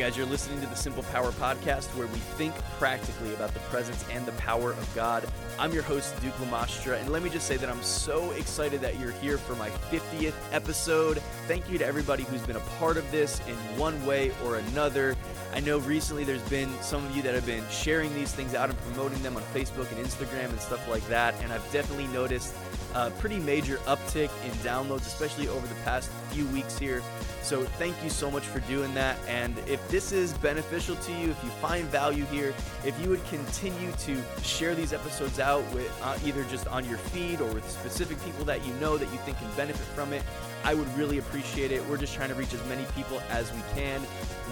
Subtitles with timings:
[0.00, 4.02] guys, you're listening to the Simple Power Podcast where we think practically about the presence
[4.10, 5.28] and the power of God.
[5.58, 8.98] I'm your host, Duke Lamastra, and let me just say that I'm so excited that
[8.98, 11.18] you're here for my 50th episode.
[11.46, 15.16] Thank you to everybody who's been a part of this in one way or another.
[15.52, 18.70] I know recently there's been some of you that have been sharing these things out
[18.70, 22.54] and promoting them on Facebook and Instagram and stuff like that, and I've definitely noticed
[22.94, 27.02] a pretty major uptick in downloads, especially over the past few weeks here.
[27.42, 29.16] So thank you so much for doing that.
[29.26, 33.24] And if this is beneficial to you, if you find value here, if you would
[33.26, 37.68] continue to share these episodes out with uh, either just on your feed or with
[37.68, 40.22] specific people that you know that you think can benefit from it,
[40.64, 41.84] I would really appreciate it.
[41.88, 44.02] We're just trying to reach as many people as we can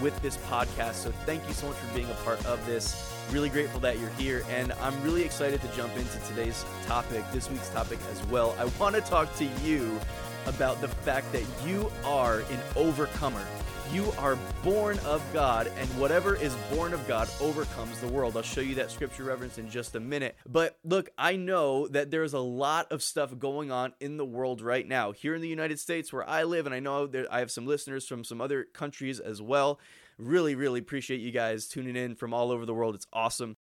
[0.01, 0.95] with this podcast.
[0.95, 3.18] So thank you so much for being a part of this.
[3.31, 7.47] Really grateful that you're here, and I'm really excited to jump into today's topic, this
[7.51, 8.55] week's topic as well.
[8.57, 9.99] I want to talk to you
[10.47, 13.45] about the fact that you are an overcomer.
[13.93, 18.35] You are born of God, and whatever is born of God overcomes the world.
[18.35, 20.35] I'll show you that scripture reference in just a minute.
[20.47, 24.59] But look, I know that there's a lot of stuff going on in the world
[24.59, 25.11] right now.
[25.11, 27.67] Here in the United States, where I live, and I know that I have some
[27.67, 29.79] listeners from some other countries as well.
[30.19, 32.93] Really, really appreciate you guys tuning in from all over the world.
[32.93, 33.55] It's awesome.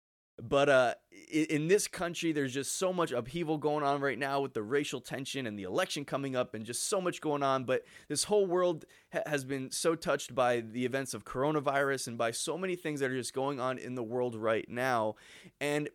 [0.41, 0.93] But uh,
[1.31, 4.99] in this country, there's just so much upheaval going on right now with the racial
[4.99, 7.63] tension and the election coming up, and just so much going on.
[7.63, 12.17] But this whole world ha- has been so touched by the events of coronavirus and
[12.17, 15.15] by so many things that are just going on in the world right now.
[15.61, 15.89] And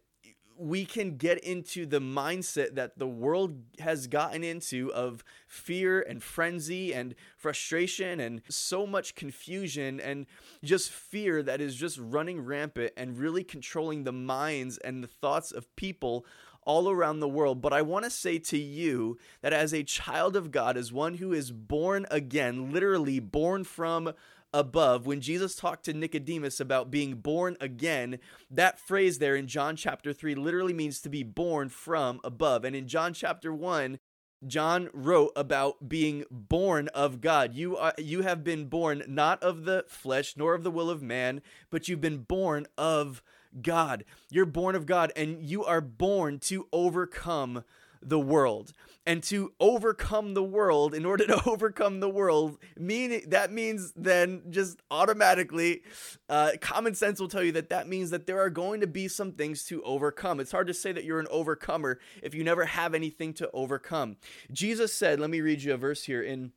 [0.61, 6.23] we can get into the mindset that the world has gotten into of fear and
[6.23, 10.27] frenzy and frustration and so much confusion and
[10.63, 15.51] just fear that is just running rampant and really controlling the minds and the thoughts
[15.51, 16.27] of people
[16.65, 17.63] all around the world.
[17.63, 21.15] But I want to say to you that as a child of God, as one
[21.15, 24.13] who is born again, literally born from
[24.53, 25.07] above.
[25.07, 28.19] When Jesus talked to Nicodemus about being born again,
[28.51, 32.65] that phrase there in John chapter 3 literally means to be born from above.
[32.65, 33.99] And in John chapter 1,
[34.47, 37.55] John wrote about being born of God.
[37.55, 41.03] You are you have been born not of the flesh nor of the will of
[41.03, 43.23] man, but you've been born of
[43.61, 44.05] God.
[44.31, 47.65] You're born of God and you are born to overcome
[48.03, 48.73] the world.
[49.07, 54.43] And to overcome the world in order to overcome the world meaning that means then
[54.51, 55.83] just automatically
[56.29, 59.09] uh, common sense will tell you that that means that there are going to be
[59.09, 60.41] some things to overcome.
[60.41, 64.17] It's hard to say that you're an overcomer if you never have anything to overcome.
[64.53, 66.53] Jesus said let me read you a verse here in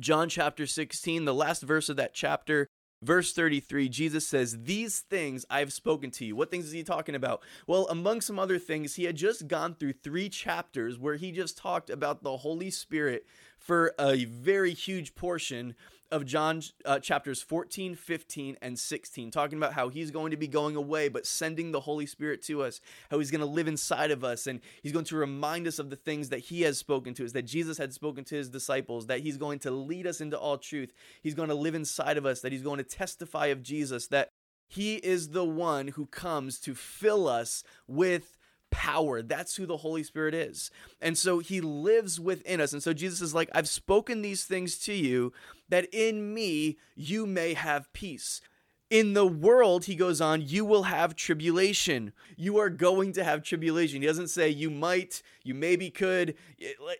[0.00, 2.66] john chapter 16 the last verse of that chapter
[3.02, 6.36] Verse 33, Jesus says, These things I have spoken to you.
[6.36, 7.42] What things is he talking about?
[7.66, 11.58] Well, among some other things, he had just gone through three chapters where he just
[11.58, 13.26] talked about the Holy Spirit
[13.58, 15.74] for a very huge portion
[16.12, 20.46] of John uh, chapters 14, 15, and 16, talking about how he's going to be
[20.46, 24.10] going away, but sending the Holy Spirit to us, how he's going to live inside
[24.10, 27.14] of us, and he's going to remind us of the things that he has spoken
[27.14, 30.20] to us, that Jesus had spoken to his disciples, that he's going to lead us
[30.20, 30.92] into all truth.
[31.22, 34.28] He's going to live inside of us, that he's going to testify of Jesus, that
[34.68, 38.36] he is the one who comes to fill us with
[38.72, 39.22] power.
[39.22, 40.70] That's who the Holy Spirit is.
[41.00, 42.72] And so he lives within us.
[42.72, 45.32] And so Jesus is like, I've spoken these things to you
[45.72, 48.42] that in me you may have peace.
[48.90, 52.12] In the world, he goes on, you will have tribulation.
[52.36, 54.02] You are going to have tribulation.
[54.02, 56.34] He doesn't say you might, you maybe could.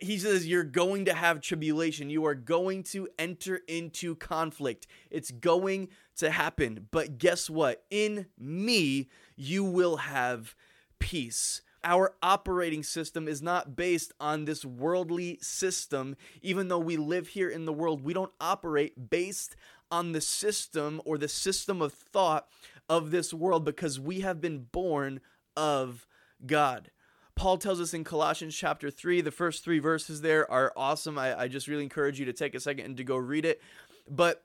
[0.01, 2.09] He says you're going to have tribulation.
[2.09, 4.87] You are going to enter into conflict.
[5.11, 6.87] It's going to happen.
[6.89, 7.83] But guess what?
[7.91, 10.55] In me, you will have
[10.97, 11.61] peace.
[11.83, 16.15] Our operating system is not based on this worldly system.
[16.41, 19.55] Even though we live here in the world, we don't operate based
[19.91, 22.47] on the system or the system of thought
[22.89, 25.19] of this world because we have been born
[25.55, 26.07] of
[26.45, 26.89] God.
[27.35, 31.17] Paul tells us in Colossians chapter 3, the first three verses there are awesome.
[31.17, 33.61] I, I just really encourage you to take a second and to go read it.
[34.09, 34.43] But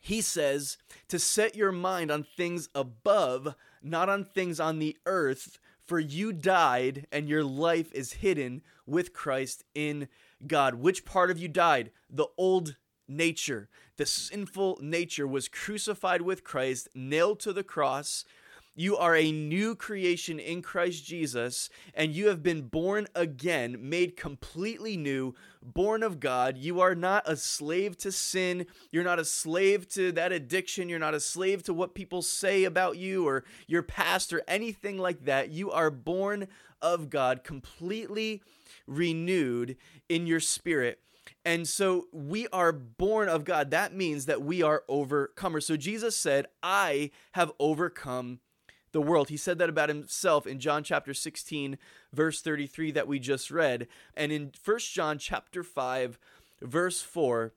[0.00, 0.78] he says
[1.08, 5.58] to set your mind on things above, not on things on the earth,
[5.88, 10.08] for you died, and your life is hidden with Christ in
[10.46, 10.74] God.
[10.74, 11.90] Which part of you died?
[12.10, 12.76] The old
[13.08, 13.70] nature.
[13.96, 18.26] The sinful nature was crucified with Christ, nailed to the cross.
[18.78, 24.16] You are a new creation in Christ Jesus, and you have been born again, made
[24.16, 26.56] completely new, born of God.
[26.56, 28.66] You are not a slave to sin.
[28.92, 30.88] You're not a slave to that addiction.
[30.88, 34.96] You're not a slave to what people say about you or your past or anything
[34.96, 35.50] like that.
[35.50, 36.46] You are born
[36.80, 38.42] of God, completely
[38.86, 39.76] renewed
[40.08, 41.00] in your spirit.
[41.44, 43.72] And so we are born of God.
[43.72, 45.64] That means that we are overcomers.
[45.64, 48.38] So Jesus said, I have overcome
[48.98, 49.28] the world.
[49.28, 51.78] He said that about himself in John chapter 16,
[52.12, 53.86] verse 33 that we just read.
[54.16, 56.18] And in First John chapter 5,
[56.60, 57.52] verse 4,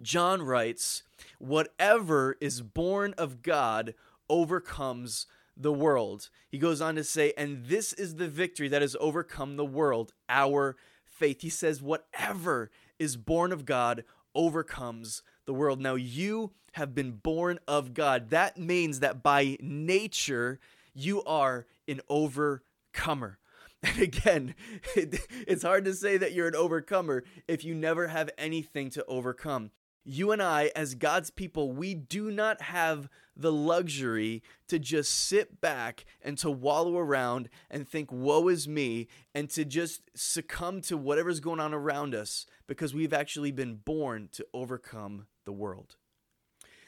[0.00, 1.02] John writes,
[1.40, 3.94] Whatever is born of God
[4.30, 6.30] overcomes the world.
[6.48, 10.12] He goes on to say, And this is the victory that has overcome the world,
[10.28, 11.40] our faith.
[11.40, 12.70] He says, Whatever
[13.00, 14.04] is born of God
[14.36, 15.80] overcomes the world.
[15.80, 18.30] Now, you have been born of God.
[18.30, 20.58] That means that by nature,
[20.94, 23.38] you are an overcomer.
[23.86, 24.54] And again,
[24.96, 29.04] it, it's hard to say that you're an overcomer if you never have anything to
[29.04, 29.72] overcome.
[30.04, 35.60] You and I, as God's people, we do not have the luxury to just sit
[35.60, 40.96] back and to wallow around and think, woe is me, and to just succumb to
[40.96, 45.96] whatever's going on around us because we've actually been born to overcome the world.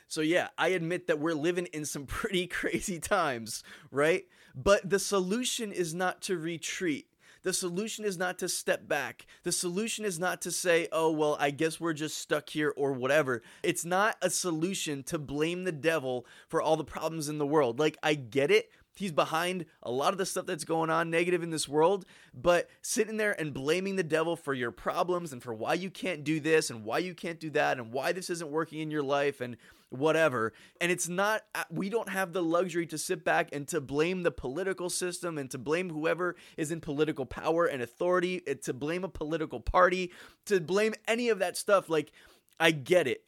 [0.09, 4.25] So, yeah, I admit that we're living in some pretty crazy times, right?
[4.55, 7.09] But the solution is not to retreat.
[7.47, 9.25] The solution is not to step back.
[9.45, 12.91] The solution is not to say, oh, well, I guess we're just stuck here or
[12.91, 13.41] whatever.
[13.63, 17.79] It's not a solution to blame the devil for all the problems in the world.
[17.79, 18.73] Like, I get it.
[18.97, 22.05] He's behind a lot of the stuff that's going on negative in this world,
[22.35, 26.25] but sitting there and blaming the devil for your problems and for why you can't
[26.25, 29.05] do this and why you can't do that and why this isn't working in your
[29.05, 29.57] life and
[29.91, 30.53] whatever.
[30.81, 34.23] And it's not, uh, we don't have the luxury to sit back and to blame
[34.23, 39.05] the political system and to blame whoever is in political power and authority, to blame
[39.05, 40.13] a political party,
[40.47, 41.89] to blame any of that stuff.
[41.89, 42.13] Like,
[42.59, 43.25] I get it.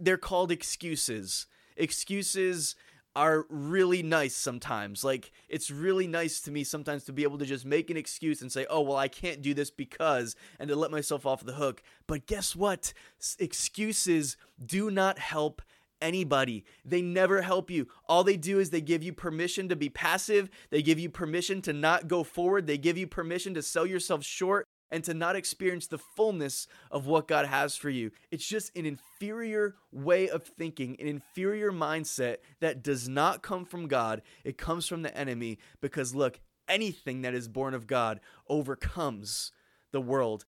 [0.00, 1.46] They're called excuses.
[1.76, 2.74] Excuses
[3.16, 5.02] are really nice sometimes.
[5.02, 8.42] Like, it's really nice to me sometimes to be able to just make an excuse
[8.42, 11.54] and say, oh, well, I can't do this because, and to let myself off the
[11.54, 11.82] hook.
[12.06, 12.92] But guess what?
[13.40, 15.62] Excuses do not help
[16.00, 16.64] anybody.
[16.84, 17.88] They never help you.
[18.08, 20.50] All they do is they give you permission to be passive.
[20.70, 22.66] They give you permission to not go forward.
[22.66, 27.06] They give you permission to sell yourself short and to not experience the fullness of
[27.06, 28.10] what God has for you.
[28.30, 33.86] It's just an inferior way of thinking, an inferior mindset that does not come from
[33.86, 34.22] God.
[34.44, 39.52] It comes from the enemy because, look, anything that is born of God overcomes
[39.92, 40.44] the world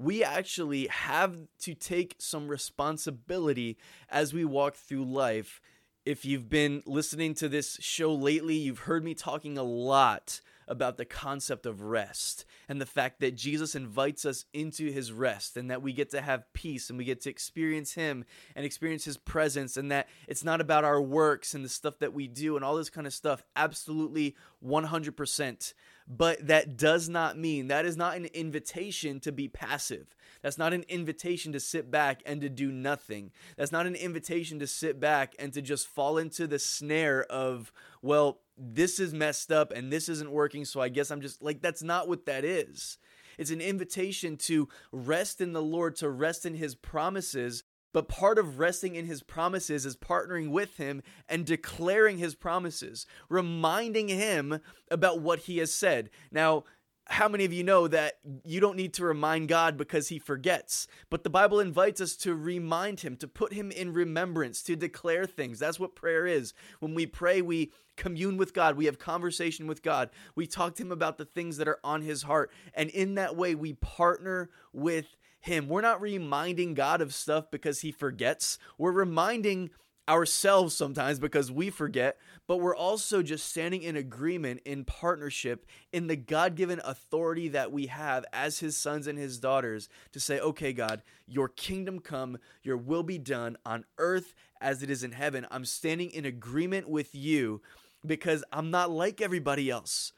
[0.00, 3.76] we actually have to take some responsibility
[4.08, 5.60] as we walk through life.
[6.06, 10.96] If you've been listening to this show lately, you've heard me talking a lot about
[10.96, 15.70] the concept of rest and the fact that Jesus invites us into his rest and
[15.70, 18.24] that we get to have peace and we get to experience him
[18.54, 22.14] and experience his presence and that it's not about our works and the stuff that
[22.14, 23.42] we do and all this kind of stuff.
[23.56, 25.74] Absolutely 100%.
[26.06, 30.16] But that does not mean, that is not an invitation to be passive.
[30.42, 33.30] That's not an invitation to sit back and to do nothing.
[33.56, 37.72] That's not an invitation to sit back and to just fall into the snare of,
[38.02, 41.62] well, this is messed up and this isn't working, so I guess I'm just like,
[41.62, 42.98] that's not what that is.
[43.38, 48.38] It's an invitation to rest in the Lord, to rest in His promises, but part
[48.38, 54.60] of resting in his promises is partnering with him and declaring his promises, reminding him
[54.90, 56.10] about what he has said.
[56.30, 56.64] Now,
[57.10, 60.86] how many of you know that you don't need to remind God because he forgets?
[61.10, 65.26] But the Bible invites us to remind him, to put him in remembrance, to declare
[65.26, 65.58] things.
[65.58, 66.54] That's what prayer is.
[66.78, 70.82] When we pray, we commune with God, we have conversation with God, we talk to
[70.82, 72.52] him about the things that are on his heart.
[72.74, 75.68] And in that way, we partner with him.
[75.68, 78.56] We're not reminding God of stuff because he forgets.
[78.78, 79.70] We're reminding
[80.10, 86.08] ourselves sometimes because we forget, but we're also just standing in agreement, in partnership, in
[86.08, 90.40] the God given authority that we have as his sons and his daughters to say,
[90.40, 95.12] okay, God, your kingdom come, your will be done on earth as it is in
[95.12, 95.46] heaven.
[95.48, 97.62] I'm standing in agreement with you
[98.04, 100.12] because I'm not like everybody else.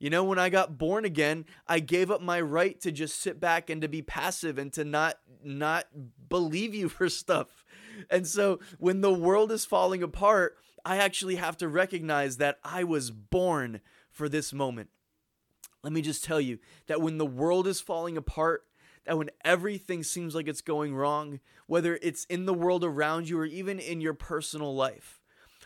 [0.00, 3.40] You know, when I got born again, I gave up my right to just sit
[3.40, 5.86] back and to be passive and to not not
[6.28, 7.64] believe you for stuff.
[8.10, 12.84] And so when the world is falling apart, I actually have to recognize that I
[12.84, 14.90] was born for this moment.
[15.82, 18.64] Let me just tell you that when the world is falling apart,
[19.04, 23.38] that when everything seems like it's going wrong, whether it's in the world around you
[23.38, 25.17] or even in your personal life,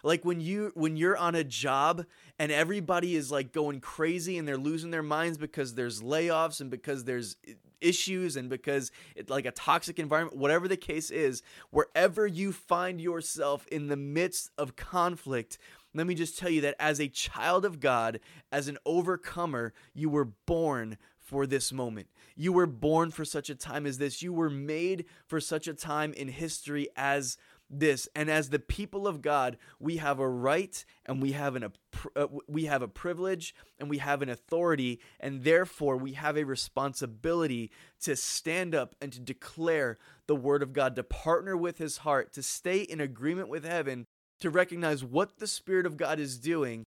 [0.02, 2.04] like when you when you're on a job
[2.38, 6.70] and everybody is like going crazy and they're losing their minds because there's layoffs and
[6.70, 7.36] because there's
[7.80, 13.00] issues and because it's like a toxic environment, whatever the case is, wherever you find
[13.00, 15.58] yourself in the midst of conflict,
[15.94, 20.08] let me just tell you that as a child of God, as an overcomer, you
[20.08, 22.08] were born for this moment.
[22.34, 24.22] You were born for such a time as this.
[24.22, 27.36] You were made for such a time in history as
[27.72, 31.72] this and as the people of God we have a right and we have an
[32.14, 36.44] uh, we have a privilege and we have an authority and therefore we have a
[36.44, 41.98] responsibility to stand up and to declare the word of God to partner with his
[41.98, 44.04] heart to stay in agreement with heaven
[44.40, 46.84] to recognize what the spirit of God is doing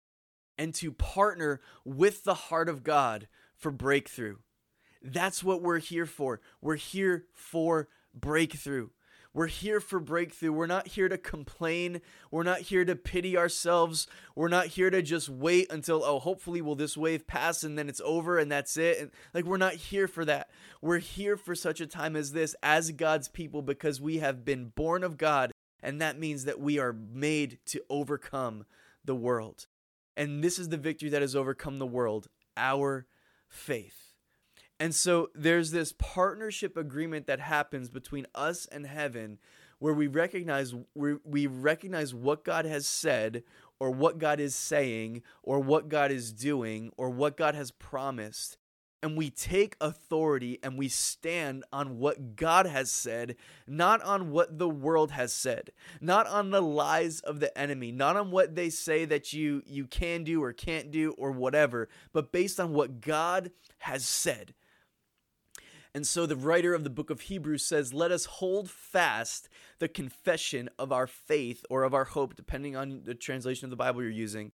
[0.57, 4.37] and to partner with the heart of God for breakthrough.
[5.01, 6.39] That's what we're here for.
[6.61, 8.89] We're here for breakthrough
[9.33, 10.51] we're here for breakthrough.
[10.51, 12.01] We're not here to complain.
[12.31, 14.07] We're not here to pity ourselves.
[14.35, 17.87] We're not here to just wait until, oh, hopefully will this wave pass and then
[17.87, 18.99] it's over and that's it.
[18.99, 20.49] And like we're not here for that.
[20.81, 24.67] We're here for such a time as this as God's people because we have been
[24.75, 28.65] born of God and that means that we are made to overcome
[29.03, 29.67] the world.
[30.17, 33.07] And this is the victory that has overcome the world, our
[33.47, 34.10] faith.
[34.81, 39.37] And so there's this partnership agreement that happens between us and heaven
[39.77, 43.43] where we recognize we, recognize what God has said
[43.79, 48.57] or what God is saying or what God is doing or what God has promised
[49.03, 53.35] and we take authority and we stand on what God has said,
[53.67, 58.15] not on what the world has said, not on the lies of the enemy, not
[58.15, 62.31] on what they say that you you can do or can't do or whatever, but
[62.31, 64.53] based on what God has said.
[65.93, 69.87] And so the writer of the book of Hebrews says, Let us hold fast the
[69.87, 74.01] confession of our faith or of our hope, depending on the translation of the Bible
[74.01, 74.51] you're using.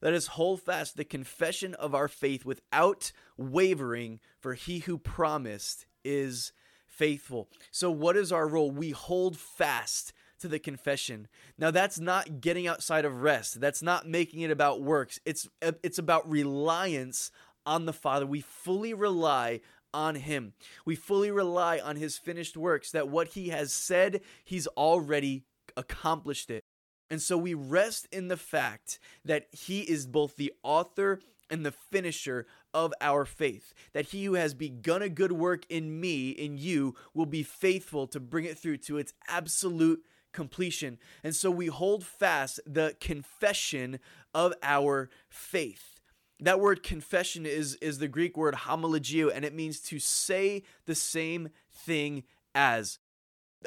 [0.00, 5.86] Let us hold fast the confession of our faith without wavering, for he who promised
[6.04, 6.52] is
[6.86, 7.48] faithful.
[7.70, 8.70] So, what is our role?
[8.70, 11.28] We hold fast to the confession.
[11.58, 13.60] Now that's not getting outside of rest.
[13.60, 15.18] That's not making it about works.
[15.24, 17.30] It's it's about reliance
[17.66, 18.26] on the Father.
[18.26, 19.60] We fully rely
[19.92, 20.52] on him.
[20.84, 25.44] We fully rely on his finished works, that what he has said, he's already
[25.76, 26.62] accomplished it.
[27.10, 31.72] And so we rest in the fact that he is both the author and the
[31.72, 33.72] finisher of our faith.
[33.94, 38.06] That he who has begun a good work in me, in you, will be faithful
[38.08, 40.98] to bring it through to its absolute completion.
[41.24, 43.98] And so we hold fast the confession
[44.34, 45.97] of our faith
[46.40, 50.94] that word confession is is the greek word homologeo and it means to say the
[50.94, 52.98] same thing as.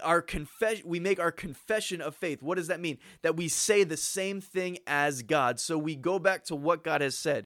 [0.01, 2.42] Our confession we make our confession of faith.
[2.42, 2.98] What does that mean?
[3.24, 5.60] That we say the same thing as god.
[5.60, 7.46] So we go back to what god has said.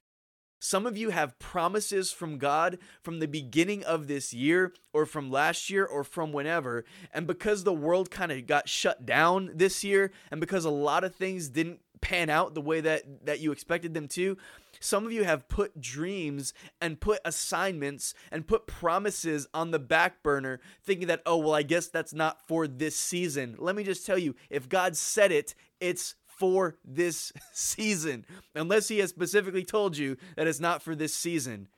[0.60, 5.30] Some of you have promises from God from the beginning of this year or from
[5.30, 6.84] last year or from whenever.
[7.12, 11.04] And because the world kind of got shut down this year and because a lot
[11.04, 14.36] of things didn't pan out the way that that you expected them to,
[14.80, 20.22] some of you have put dreams and put assignments and put promises on the back
[20.22, 23.56] burner, thinking that, oh, well, I guess that's not for this season.
[23.58, 28.98] Let me just tell you if God said it, it's for this season, unless He
[28.98, 31.68] has specifically told you that it's not for this season.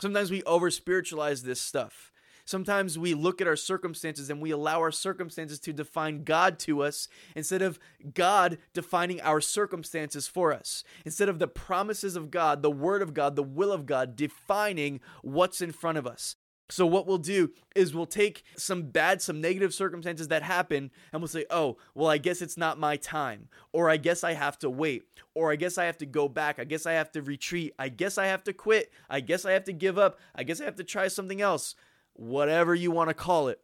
[0.00, 2.12] Sometimes we over spiritualize this stuff.
[2.48, 6.82] Sometimes we look at our circumstances and we allow our circumstances to define God to
[6.82, 7.78] us instead of
[8.14, 10.82] God defining our circumstances for us.
[11.04, 15.00] Instead of the promises of God, the Word of God, the will of God defining
[15.20, 16.36] what's in front of us.
[16.70, 21.20] So, what we'll do is we'll take some bad, some negative circumstances that happen and
[21.20, 23.48] we'll say, oh, well, I guess it's not my time.
[23.74, 25.02] Or I guess I have to wait.
[25.34, 26.58] Or I guess I have to go back.
[26.58, 27.74] I guess I have to retreat.
[27.78, 28.90] I guess I have to quit.
[29.10, 30.18] I guess I have to give up.
[30.34, 31.74] I guess I have to try something else
[32.18, 33.60] whatever you want to call it,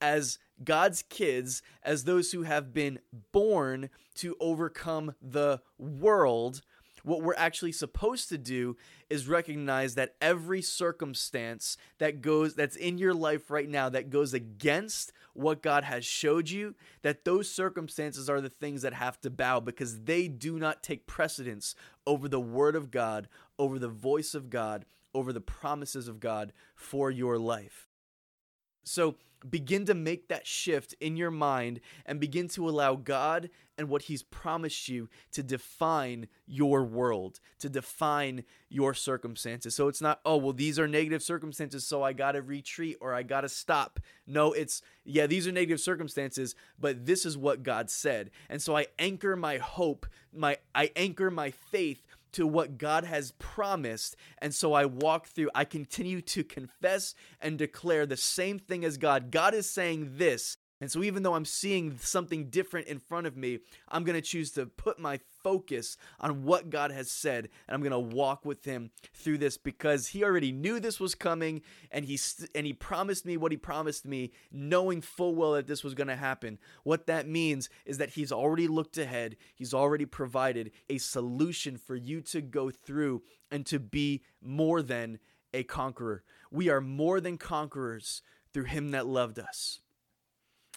[0.00, 2.98] as God's kids, as those who have been
[3.32, 6.62] born to overcome the world,
[7.02, 8.76] what we're actually supposed to do
[9.08, 14.34] is recognize that every circumstance that goes that's in your life right now that goes
[14.34, 19.30] against what God has showed you that those circumstances are the things that have to
[19.30, 21.74] bow because they do not take precedence
[22.06, 26.52] over the word of God over the voice of God over the promises of God
[26.74, 27.88] for your life.
[28.84, 29.16] So
[29.48, 33.48] begin to make that shift in your mind and begin to allow God
[33.78, 39.74] and what He's promised you to define your world, to define your circumstances.
[39.74, 43.14] So it's not, oh, well, these are negative circumstances, so I got to retreat or
[43.14, 43.98] I got to stop.
[44.26, 48.30] No, it's, yeah, these are negative circumstances, but this is what God said.
[48.50, 53.32] And so I anchor my hope, my I anchor my faith to what God has
[53.32, 54.16] promised.
[54.38, 58.96] And so I walk through, I continue to confess and declare the same thing as
[58.96, 59.30] God.
[59.30, 60.56] God is saying this.
[60.80, 63.58] And so, even though I'm seeing something different in front of me,
[63.88, 67.82] I'm going to choose to put my focus on what God has said, and I'm
[67.82, 71.60] going to walk with Him through this because He already knew this was coming,
[71.90, 75.66] and He st- and He promised me what He promised me, knowing full well that
[75.66, 76.58] this was going to happen.
[76.82, 79.36] What that means is that He's already looked ahead.
[79.54, 85.18] He's already provided a solution for you to go through and to be more than
[85.52, 86.22] a conqueror.
[86.50, 88.22] We are more than conquerors
[88.54, 89.80] through Him that loved us.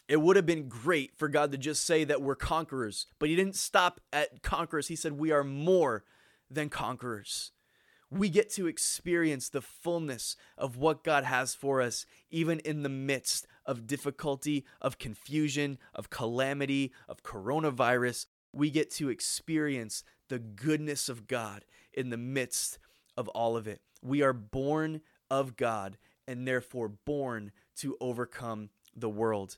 [0.08, 3.36] It would have been great for God to just say that we're conquerors, but He
[3.36, 4.88] didn't stop at conquerors.
[4.88, 6.04] He said we are more
[6.50, 7.52] than conquerors.
[8.10, 12.90] We get to experience the fullness of what God has for us, even in the
[12.90, 18.28] midst of difficulty, of confusion, of calamity, of coronavirus.
[18.52, 22.78] We get to experience the goodness of God in the midst
[23.18, 23.82] of all of it.
[24.04, 29.58] We are born of God and therefore born to overcome the world.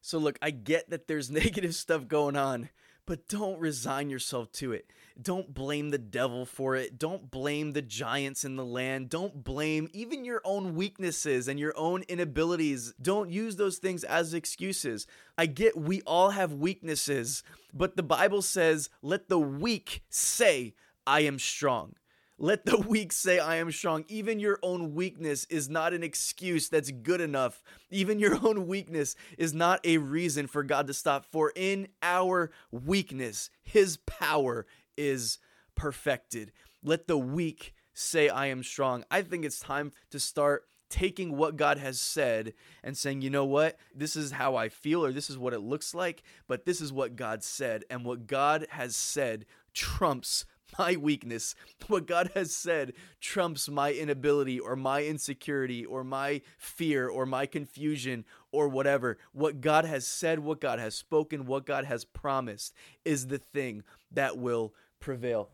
[0.00, 2.70] So, look, I get that there's negative stuff going on,
[3.06, 4.90] but don't resign yourself to it.
[5.20, 6.98] Don't blame the devil for it.
[6.98, 9.08] Don't blame the giants in the land.
[9.10, 12.94] Don't blame even your own weaknesses and your own inabilities.
[13.00, 15.06] Don't use those things as excuses.
[15.36, 17.42] I get we all have weaknesses,
[17.74, 20.74] but the Bible says, let the weak say,
[21.06, 21.94] I am strong.
[22.40, 24.04] Let the weak say, I am strong.
[24.06, 27.64] Even your own weakness is not an excuse that's good enough.
[27.90, 31.24] Even your own weakness is not a reason for God to stop.
[31.24, 34.66] For in our weakness, his power
[34.96, 35.38] is
[35.74, 36.52] perfected.
[36.84, 39.04] Let the weak say, I am strong.
[39.10, 42.54] I think it's time to start taking what God has said
[42.84, 45.60] and saying, you know what, this is how I feel, or this is what it
[45.60, 47.84] looks like, but this is what God said.
[47.90, 50.44] And what God has said trumps
[50.78, 51.54] my weakness,
[51.86, 57.46] what God has said, trumps my inability or my insecurity or my fear or my
[57.46, 59.18] confusion or whatever.
[59.32, 63.82] What God has said, what God has spoken, what God has promised is the thing
[64.10, 65.50] that will prevail.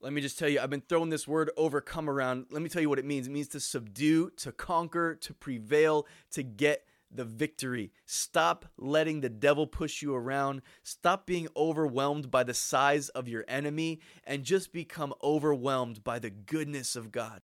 [0.00, 2.46] Let me just tell you, I've been throwing this word overcome around.
[2.50, 3.26] Let me tell you what it means.
[3.26, 6.84] It means to subdue, to conquer, to prevail, to get
[7.14, 7.92] the victory.
[8.04, 10.62] Stop letting the devil push you around.
[10.82, 16.30] Stop being overwhelmed by the size of your enemy and just become overwhelmed by the
[16.30, 17.40] goodness of God.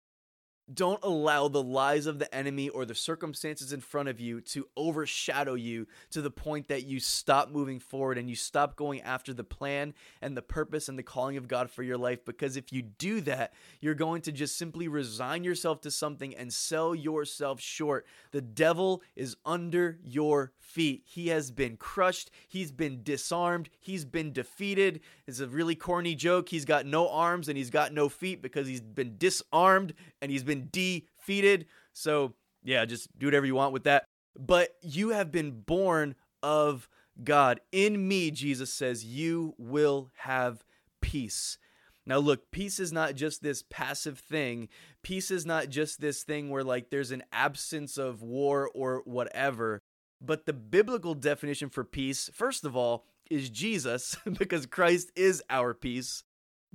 [0.72, 4.66] Don't allow the lies of the enemy or the circumstances in front of you to
[4.76, 9.32] overshadow you to the point that you stop moving forward and you stop going after
[9.32, 12.24] the plan and the purpose and the calling of God for your life.
[12.24, 16.52] Because if you do that, you're going to just simply resign yourself to something and
[16.52, 18.04] sell yourself short.
[18.32, 21.04] The devil is under your feet.
[21.06, 25.00] He has been crushed, he's been disarmed, he's been defeated.
[25.28, 26.48] It's a really corny joke.
[26.48, 30.42] He's got no arms and he's got no feet because he's been disarmed and he's
[30.42, 31.66] been been defeated.
[31.92, 34.04] So, yeah, just do whatever you want with that.
[34.38, 36.88] But you have been born of
[37.22, 37.60] God.
[37.72, 40.64] In me, Jesus says, you will have
[41.00, 41.58] peace.
[42.04, 44.68] Now, look, peace is not just this passive thing.
[45.02, 49.80] Peace is not just this thing where, like, there's an absence of war or whatever.
[50.20, 55.74] But the biblical definition for peace, first of all, is Jesus, because Christ is our
[55.74, 56.22] peace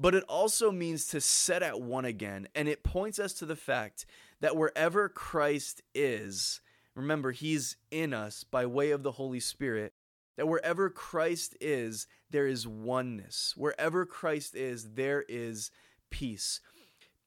[0.01, 2.47] but it also means to set at one again.
[2.55, 4.07] And it points us to the fact
[4.39, 6.59] that wherever Christ is,
[6.95, 9.93] remember, he's in us by way of the Holy Spirit,
[10.37, 13.53] that wherever Christ is, there is oneness.
[13.55, 15.69] Wherever Christ is, there is
[16.09, 16.61] peace.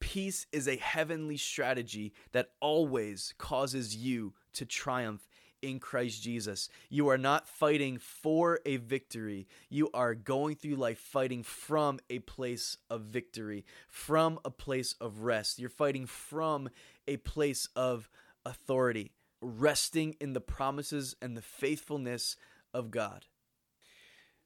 [0.00, 5.28] Peace is a heavenly strategy that always causes you to triumph
[5.64, 6.68] in Christ Jesus.
[6.90, 9.48] You are not fighting for a victory.
[9.70, 15.20] You are going through life fighting from a place of victory, from a place of
[15.20, 15.58] rest.
[15.58, 16.68] You're fighting from
[17.08, 18.10] a place of
[18.44, 22.36] authority, resting in the promises and the faithfulness
[22.74, 23.24] of God.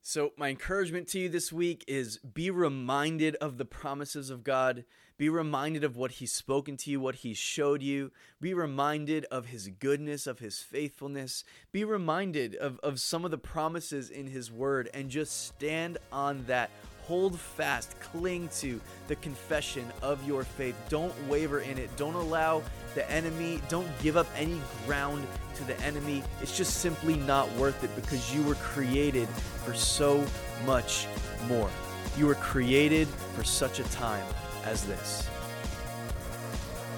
[0.00, 4.84] So, my encouragement to you this week is be reminded of the promises of God.
[5.18, 8.12] Be reminded of what He's spoken to you, what He showed you.
[8.40, 11.42] Be reminded of His goodness, of His faithfulness.
[11.72, 16.44] Be reminded of, of some of the promises in His Word and just stand on
[16.46, 16.70] that
[17.02, 20.76] hold fast, cling to the confession of your faith.
[20.88, 21.88] Don't waver in it.
[21.96, 22.62] Don't allow
[22.94, 25.26] the enemy, don't give up any ground
[25.56, 26.22] to the enemy.
[26.42, 29.26] It's just simply not worth it because you were created
[29.64, 30.24] for so
[30.64, 31.06] much
[31.48, 31.70] more.
[32.16, 34.24] You were created for such a time
[34.64, 35.28] as this.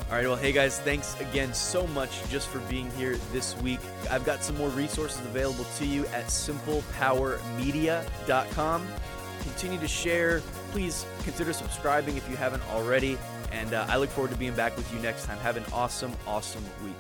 [0.08, 3.80] All right, well, hey guys, thanks again so much just for being here this week.
[4.10, 8.88] I've got some more resources available to you at simplepowermedia.com
[9.40, 10.40] continue to share.
[10.72, 13.18] Please consider subscribing if you haven't already.
[13.52, 15.38] And uh, I look forward to being back with you next time.
[15.38, 16.94] Have an awesome, awesome week.